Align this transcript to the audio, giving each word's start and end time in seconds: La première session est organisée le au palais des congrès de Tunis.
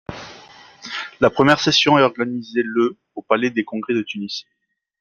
La 1.19 1.29
première 1.29 1.59
session 1.59 1.99
est 1.99 2.01
organisée 2.01 2.63
le 2.65 2.97
au 3.13 3.21
palais 3.21 3.51
des 3.51 3.63
congrès 3.63 3.93
de 3.93 4.01
Tunis. 4.01 4.45